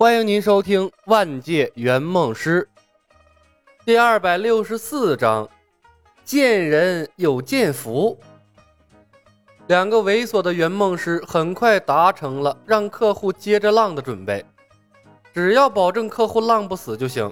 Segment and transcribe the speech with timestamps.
[0.00, 2.66] 欢迎您收听《万界圆梦师》
[3.84, 5.46] 第二百六十四章：
[6.24, 8.18] 见人有见福。
[9.66, 14.42] 两个猥琐的圆梦师很快达成了让客户接着浪的准备，
[15.34, 17.30] 只要保证客户浪不死就行。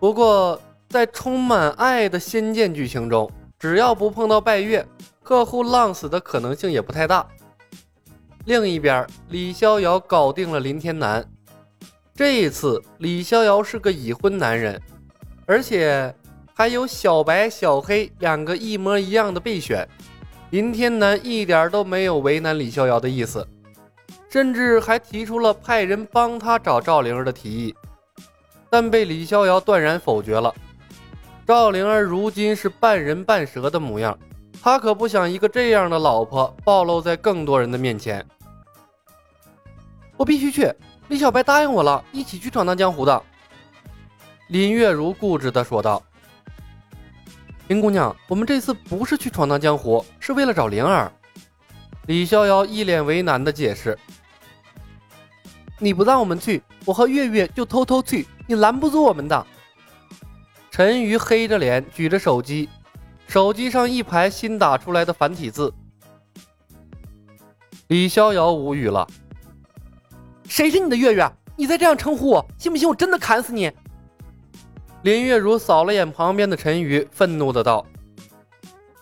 [0.00, 0.58] 不过，
[0.88, 4.88] 在充满爱的仙剑剧情中，只要不碰到拜月，
[5.22, 7.28] 客户浪死的可能性也不太大。
[8.46, 11.22] 另一边，李逍遥搞定了林天南。
[12.16, 14.80] 这一次，李逍遥是个已婚男人，
[15.46, 16.14] 而且
[16.54, 19.86] 还有小白、小黑两个一模一样的备选。
[20.50, 23.44] 林天南一点都没有为难李逍遥的意思，
[24.30, 27.74] 甚至还提出了派人帮他找赵灵儿的提议，
[28.70, 30.54] 但被李逍遥断然否决了。
[31.44, 34.16] 赵灵儿如今是半人半蛇的模样，
[34.62, 38.24] 他可不想一个这样的老婆暴露在更多人的面前。
[40.16, 40.72] 我必须去，
[41.14, 43.22] 李小白答应我了，一起去闯荡江湖的。
[44.48, 46.02] 林月如固执地说道
[47.70, 51.12] ：“林姑娘，我们这次不是去闯荡江湖，是为了找灵儿。”
[52.08, 53.96] 李逍遥一脸为难地解释
[55.78, 59.46] ：“你不让我们去，我和月月就偷偷去，你拦不住我们的。”
[60.72, 62.68] 陈瑜黑着脸举着手机，
[63.28, 65.72] 手机上一排新打出来的繁体字。
[67.86, 69.06] 李逍遥无语了。
[70.48, 71.30] 谁是你的月月？
[71.56, 73.70] 你再这样称呼我，信不信我真的砍死你？
[75.02, 77.84] 林月如扫了眼旁边的陈瑜，愤怒的道。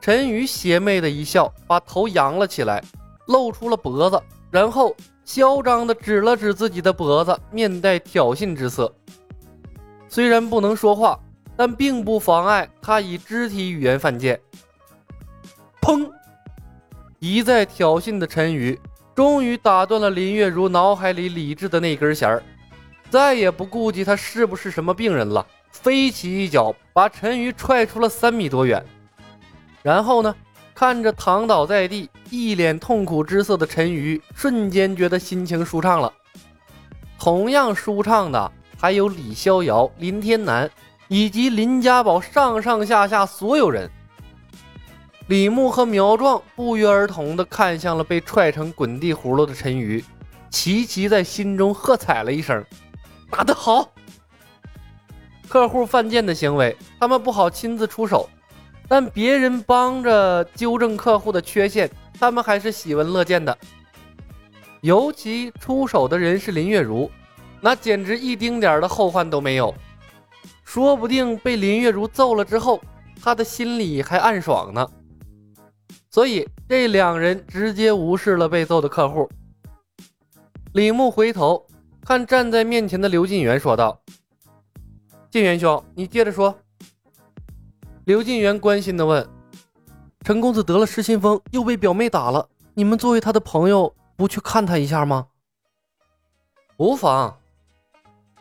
[0.00, 2.82] 陈瑜邪魅的一笑，把头扬了起来，
[3.26, 8.94] 露出了脖子，然后嚣张的指了指自己的脖子，面带挑衅之色。
[10.08, 11.18] 虽然不能说话，
[11.56, 14.38] 但并不妨碍他以肢体语言犯贱。
[15.80, 16.10] 砰！
[17.18, 18.78] 一再挑衅的陈瑜。
[19.14, 22.42] 终于打断了林月如脑海里理智的那根弦儿，
[23.10, 28.84] 再也不顾及他是不是什么病人了，飞起一脚把陈瑜踹出了三米多远。
[29.82, 30.34] 然后呢，
[30.74, 36.12] 看着躺倒在地、一脸痛苦之色的陈瑜，瞬间觉得心情舒畅了。
[37.16, 40.68] 同样舒畅的还有李逍遥、林天南
[41.06, 43.88] 以及林家宝上上下下所有人。
[45.28, 50.04] 李牧和苗壮不约而同地看向了被踹成滚地葫芦的陈瑜，
[50.50, 52.62] 齐齐在心中喝彩了一声
[53.30, 53.90] ：“打得好！”
[55.48, 58.28] 客户犯贱的行为，他们不好亲自出手，
[58.86, 63.56] 但别人帮着纠正客户的缺陷，他们还是喜闻乐见的。
[64.82, 67.10] 尤其出手的人是林月如，
[67.62, 69.74] 那简直一丁点的后患都没有。
[70.64, 72.78] 说不定被林月如揍了之后，
[73.22, 74.86] 他的心里还暗爽呢。
[76.10, 79.28] 所以，这两人直接无视了被揍的客户。
[80.72, 81.66] 李牧回头
[82.02, 84.00] 看站在面前的刘晋元，说道
[85.30, 86.56] ：“晋元兄，你接着说。”
[88.06, 89.28] 刘晋元关心的问
[90.24, 95.28] ：“陈公子得了失心疯，又被表妹打了，你们作为他的朋友，不去看他一下吗？”
[96.76, 97.38] 无妨。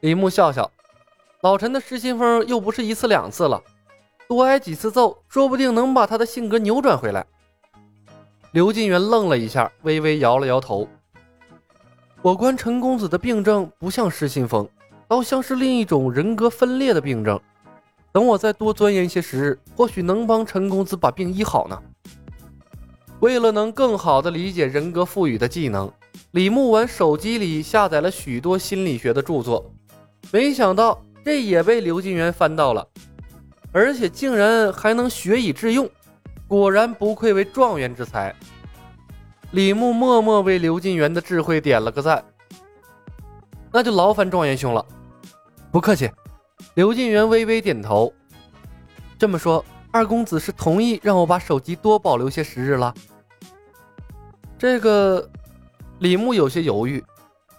[0.00, 0.70] 李牧笑笑
[1.42, 3.62] ：“老陈的失心疯又不是一次两次了，
[4.28, 7.24] 多挨几次揍，说不定能把他的性格扭转回来。”
[8.52, 10.88] 刘晋元愣了一下，微微摇了摇头。
[12.22, 14.68] 我观陈公子的病症不像失心疯，
[15.06, 17.38] 倒像是另一种人格分裂的病症。
[18.12, 21.80] 等我再多钻研一些时日，或许能帮陈公子把病医好呢。
[23.20, 25.92] 为了能更好地理解人格赋予的技能，
[26.32, 29.70] 李牧文手机里下载了许多心理学的著作，
[30.32, 32.88] 没想到这也被刘金元翻到了，
[33.76, 35.86] 而且竟然还能学以致用。
[36.48, 38.34] 果然不愧为状元之才，
[39.50, 42.24] 李牧默默为刘晋元的智慧点了个赞。
[43.70, 44.82] 那就劳烦状元兄了，
[45.70, 46.10] 不客气。
[46.72, 48.10] 刘晋元微微点头。
[49.18, 52.94] 这么说，二公子是同意让我把手机多保留些时日了？
[54.58, 55.28] 这个，
[55.98, 57.04] 李牧有些犹豫。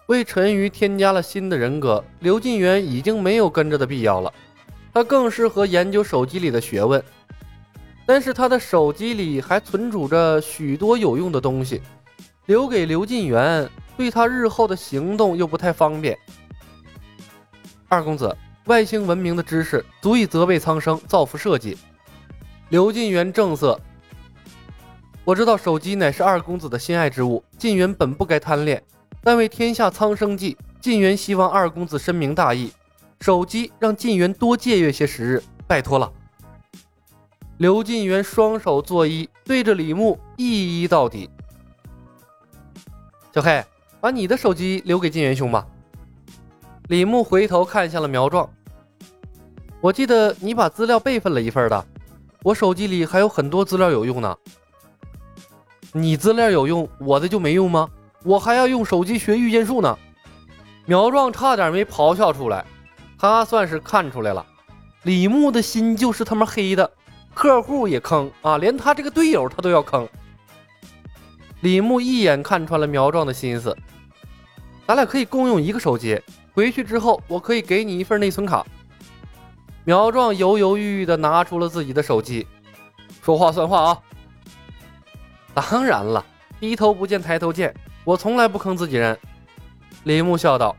[0.07, 4.33] 为陈瑜添加了新的人格，刘晋元已经没有跟着的必要了，
[4.97, 7.03] 他更适合研究手机里的学问。
[8.03, 11.79] 但是他的手机里还存储着许多有用的东西，
[12.47, 16.17] 留给刘晋元，对他日后的行动又不太方便。
[17.87, 18.35] 二公子，
[18.65, 21.77] 外星文明的知识足以责备苍生，造福社稷。
[22.69, 23.79] 刘晋元正色
[25.23, 28.81] ：“我知道手机乃是二公子的心爱之物，晋元本不该贪恋，
[29.21, 32.71] 但为天下苍生计，晋元希望二公子深明大义，
[33.19, 36.11] 手机让晋元多借阅些时日，拜托了。”
[37.57, 41.29] 刘晋元双手作揖，对着李牧一一到底。
[43.33, 43.63] 小黑，
[43.99, 45.65] 把你的手机留给晋元兄吧。
[46.87, 48.49] 李牧回头看向了苗壮，
[49.81, 51.85] 我记得你把资料备份了一份的，
[52.43, 54.37] 我手机里还有很多资料有用呢。
[55.91, 57.89] 你资料有用，我的就没用吗？
[58.23, 59.97] 我还要用手机学御剑术呢。
[60.85, 62.65] 苗壮差点没咆哮出来，
[63.17, 64.45] 他算是看出来了，
[65.03, 66.91] 李牧的心就是他妈黑的，
[67.33, 70.07] 客户也坑啊，连他这个队友他都要坑。
[71.61, 73.75] 李牧一眼看穿了苗壮的心思，
[74.85, 76.21] 咱俩可以共用一个手机，
[76.53, 78.65] 回去之后我可以给你一份内存卡。
[79.83, 82.45] 苗壮犹犹豫豫的拿出了自己的手机，
[83.23, 83.99] 说话算话啊！
[85.53, 86.23] 当然了，
[86.59, 87.73] 低头不见抬头见，
[88.03, 89.17] 我从来不坑自己人。
[90.03, 90.75] 李牧笑道：“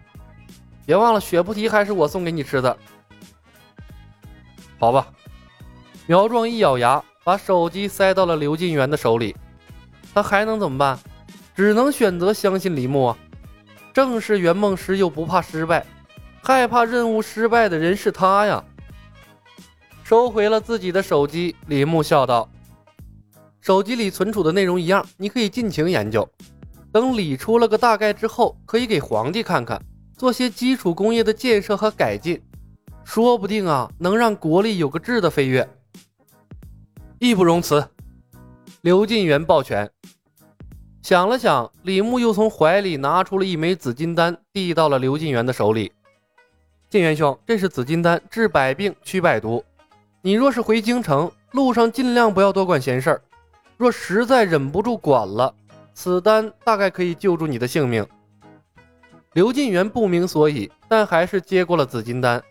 [0.88, 2.75] 别忘了，血菩提还是我送给你吃的。”
[4.81, 5.06] 好吧。
[6.06, 9.37] 苗壮一咬牙，把手机塞到了刘进元的手里。
[10.14, 10.99] 他还能怎么办？
[11.55, 13.19] 只能选择相信李牧啊！
[13.93, 15.85] 正是圆梦师又不怕失败，
[16.43, 18.64] 害怕任务失败的人是他呀。
[20.02, 22.49] 收回了自己的手机，李牧笑道
[23.61, 26.26] ：“手机里存储的内容一样，你可以尽情研究。”
[26.90, 29.79] 等理出了个大概之后，可以给皇帝看看，
[30.19, 32.43] 做些基础工业的建设和改进，
[33.05, 35.67] 说不定啊，能让国力有个质的飞跃。
[37.20, 37.88] 义不容辞。
[38.81, 39.88] 刘进元抱拳，
[41.03, 45.93] 想了想，李牧又从怀里拿出了一枚紫金丹，递到了刘进元的手里。
[46.91, 49.64] 晋元兄，这是紫金丹，治百病，驱百毒。
[50.21, 53.23] 你若是回京城，路上尽量不要多管闲事儿，
[53.76, 55.55] 若实在忍不住管了。
[55.94, 58.05] 此丹大概可以救住你的性命。
[59.34, 62.42] 刘进元不明所以，但还是接过了紫金丹。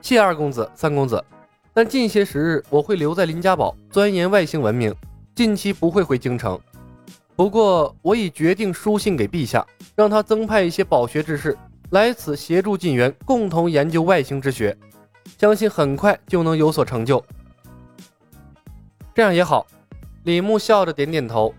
[0.00, 1.24] 谢二公子、三公子，
[1.72, 4.94] 但近些时日我会留在林家堡钻研外星文明，
[5.34, 6.60] 近期不会回京城。
[7.34, 11.56] 不过我已决定书信给陛下，让他增派一些饱学之士
[11.90, 14.76] 来此协助晋元，共同研究外星之学，
[15.38, 17.24] 相信很快就能有所成就。
[19.14, 19.66] 这样也好。
[20.24, 21.52] 李牧笑着点点头。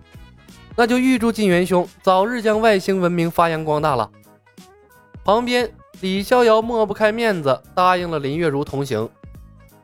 [0.75, 4.09] 那就预祝晋元兄早日将外星文明发扬光大了。
[5.23, 5.71] 旁边，
[6.01, 9.07] 李逍遥抹不开面子，答应了林月如同行。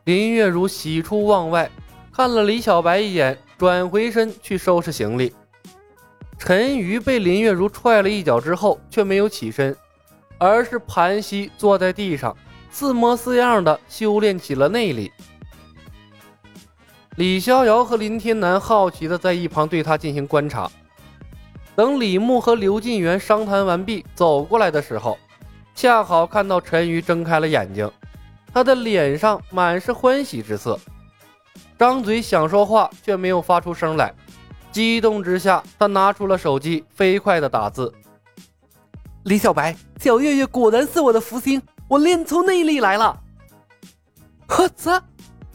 [0.05, 1.69] 林月如喜出望外，
[2.11, 5.33] 看了李小白一眼，转回身去收拾行李。
[6.37, 9.75] 陈瑜被林月如踹了一脚之后，却没有起身，
[10.37, 12.35] 而是盘膝坐在地上，
[12.71, 15.11] 似模似样的修炼起了内力。
[17.17, 20.71] 李逍遥和林天南好奇的在一旁对他进行观察。
[21.79, 25.17] 等李牧和刘进元商谈完毕，走过来的时候，
[25.73, 27.89] 恰好看到陈瑜睁开了眼睛，
[28.53, 30.77] 他的脸上满是欢喜之色，
[31.77, 34.13] 张嘴想说话却没有发出声来。
[34.73, 37.93] 激动之下，他拿出了手机，飞快的打字
[39.23, 43.17] ：“李小白，小月月果然是我的福星，我练出内力来了！”
[44.47, 45.01] 呵呲，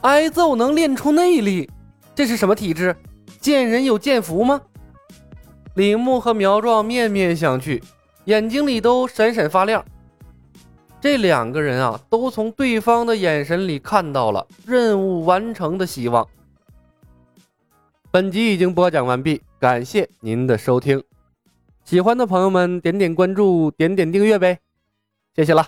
[0.00, 1.70] 挨揍能练出内力，
[2.14, 2.96] 这是什么体质？
[3.42, 4.58] 见人有见福吗？
[5.74, 7.82] 李牧和苗壮面面相觑，
[8.26, 9.84] 眼睛里都闪闪发亮。
[11.00, 16.26] 这两个人啊，都从对方的眼神里看到了任务完成的希望。
[18.10, 21.02] 本集已经播讲完毕，感谢您的收听。
[21.84, 24.60] 喜欢的朋友们，点点关注，点点订阅呗，
[25.34, 25.66] 谢谢了。